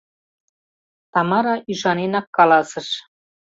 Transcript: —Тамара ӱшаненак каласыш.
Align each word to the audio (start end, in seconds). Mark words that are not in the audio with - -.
—Тамара 1.13 1.55
ӱшаненак 1.71 2.27
каласыш. 2.37 2.87